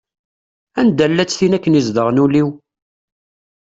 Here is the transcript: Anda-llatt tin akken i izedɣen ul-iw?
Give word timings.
Anda-llatt 0.79 1.35
tin 1.37 1.55
akken 1.57 1.73
i 1.75 1.79
izedɣen 1.79 2.21
ul-iw? 2.23 2.49